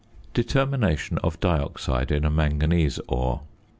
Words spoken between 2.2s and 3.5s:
a Manganese Ore.